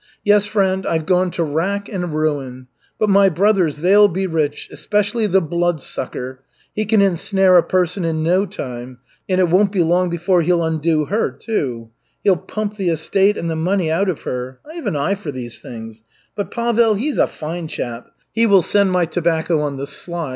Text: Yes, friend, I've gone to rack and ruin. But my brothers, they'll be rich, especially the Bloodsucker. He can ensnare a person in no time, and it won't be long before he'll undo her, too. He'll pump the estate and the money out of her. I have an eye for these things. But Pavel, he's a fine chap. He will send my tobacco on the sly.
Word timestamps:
Yes, 0.25 0.47
friend, 0.47 0.87
I've 0.87 1.05
gone 1.05 1.29
to 1.29 1.43
rack 1.43 1.87
and 1.87 2.11
ruin. 2.11 2.65
But 2.97 3.07
my 3.11 3.29
brothers, 3.29 3.77
they'll 3.77 4.07
be 4.07 4.25
rich, 4.25 4.67
especially 4.71 5.27
the 5.27 5.41
Bloodsucker. 5.43 6.41
He 6.73 6.85
can 6.85 7.03
ensnare 7.03 7.55
a 7.59 7.61
person 7.61 8.03
in 8.03 8.23
no 8.23 8.47
time, 8.47 8.97
and 9.29 9.39
it 9.39 9.49
won't 9.49 9.71
be 9.71 9.83
long 9.83 10.09
before 10.09 10.41
he'll 10.41 10.63
undo 10.63 11.05
her, 11.05 11.29
too. 11.29 11.91
He'll 12.23 12.35
pump 12.35 12.77
the 12.77 12.89
estate 12.89 13.37
and 13.37 13.47
the 13.47 13.55
money 13.55 13.91
out 13.91 14.09
of 14.09 14.23
her. 14.23 14.59
I 14.67 14.73
have 14.73 14.87
an 14.87 14.95
eye 14.95 15.13
for 15.13 15.31
these 15.31 15.59
things. 15.61 16.01
But 16.35 16.49
Pavel, 16.49 16.95
he's 16.95 17.19
a 17.19 17.27
fine 17.27 17.67
chap. 17.67 18.07
He 18.31 18.47
will 18.47 18.63
send 18.63 18.91
my 18.91 19.05
tobacco 19.05 19.61
on 19.61 19.77
the 19.77 19.85
sly. 19.85 20.29